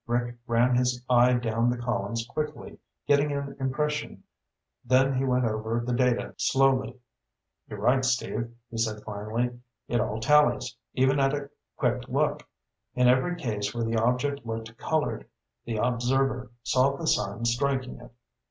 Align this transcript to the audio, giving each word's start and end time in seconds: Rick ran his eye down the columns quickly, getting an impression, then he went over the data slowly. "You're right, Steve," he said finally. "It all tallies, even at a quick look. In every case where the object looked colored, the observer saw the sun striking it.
Rick 0.07 0.35
ran 0.47 0.75
his 0.75 1.03
eye 1.11 1.33
down 1.33 1.69
the 1.69 1.77
columns 1.77 2.25
quickly, 2.27 2.79
getting 3.05 3.31
an 3.31 3.55
impression, 3.59 4.23
then 4.83 5.13
he 5.15 5.23
went 5.23 5.45
over 5.45 5.79
the 5.79 5.93
data 5.93 6.33
slowly. 6.37 6.99
"You're 7.69 7.81
right, 7.81 8.03
Steve," 8.03 8.51
he 8.71 8.79
said 8.79 9.03
finally. 9.03 9.59
"It 9.87 10.01
all 10.01 10.19
tallies, 10.19 10.75
even 10.95 11.19
at 11.19 11.35
a 11.35 11.51
quick 11.75 12.01
look. 12.07 12.41
In 12.95 13.07
every 13.07 13.35
case 13.35 13.75
where 13.75 13.83
the 13.85 13.97
object 14.01 14.43
looked 14.43 14.75
colored, 14.75 15.29
the 15.65 15.77
observer 15.77 16.49
saw 16.63 16.97
the 16.97 17.05
sun 17.05 17.45
striking 17.45 17.99
it. 17.99 18.11